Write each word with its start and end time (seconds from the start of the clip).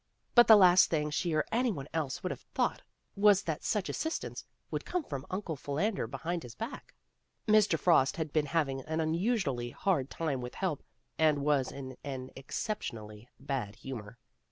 But 0.33 0.47
the 0.47 0.55
last 0.55 0.89
thing 0.89 1.11
she 1.11 1.31
or 1.35 1.45
any 1.51 1.71
one 1.71 1.87
else 1.93 2.23
would 2.23 2.31
have 2.31 2.41
thought 2.55 2.81
was 3.15 3.43
that 3.43 3.63
such 3.63 3.87
assistance 3.87 4.43
would 4.71 4.83
come 4.83 5.03
from 5.03 5.27
Uncle 5.29 5.55
Philander 5.55 6.07
Behind 6.07 6.41
His 6.41 6.55
Back. 6.55 6.95
Mr. 7.47 7.77
Frost 7.77 8.17
had 8.17 8.33
been 8.33 8.47
having 8.47 8.81
an 8.85 8.99
unusually 8.99 9.69
ha 9.69 9.93
rd 9.93 10.09
time 10.09 10.41
with 10.41 10.55
help 10.55 10.81
and 11.19 11.45
was 11.45 11.71
in 11.71 11.97
an 12.03 12.31
exceptionally 12.35 13.29
bad 13.39 13.75
humor. 13.75 14.17